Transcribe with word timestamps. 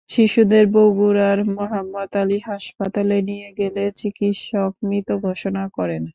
শিশুদের 0.09 0.65
বগুড়ার 0.73 1.39
মোহাম্মদ 1.51 2.11
আলী 2.17 2.39
হাসপাতালে 2.47 3.17
নিয়ে 3.29 3.49
গেলে 3.59 3.83
চিকিত্সক 3.99 4.71
মৃত 4.83 5.09
ঘোষণা 5.25 5.63
করেন। 5.77 6.03